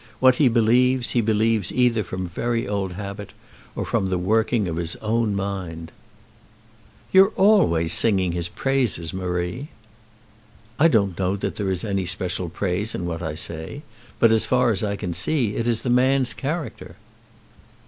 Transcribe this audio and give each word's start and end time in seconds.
What 0.19 0.37
he 0.37 0.47
believes, 0.49 1.11
he 1.11 1.21
believes 1.21 1.71
either 1.71 2.03
from 2.03 2.27
very 2.27 2.67
old 2.67 2.93
habit, 2.93 3.33
or 3.75 3.85
from 3.85 4.07
the 4.07 4.17
working 4.17 4.67
of 4.67 4.77
his 4.77 4.95
own 4.95 5.35
mind." 5.35 5.91
"You're 7.11 7.31
always 7.35 7.93
singing 7.93 8.31
his 8.31 8.47
praises, 8.49 9.13
Marie." 9.13 9.67
"I 10.79 10.87
don't 10.87 11.19
know 11.19 11.35
that 11.35 11.57
there 11.57 11.69
is 11.69 11.83
any 11.83 12.07
special 12.07 12.49
praise 12.49 12.95
in 12.95 13.05
what 13.05 13.21
I 13.21 13.35
say; 13.35 13.83
but 14.17 14.31
as 14.31 14.47
far 14.47 14.71
as 14.71 14.83
I 14.83 14.95
can 14.95 15.13
see, 15.13 15.55
it 15.55 15.67
is 15.67 15.83
the 15.83 15.89
man's 15.91 16.33
character." 16.33 16.95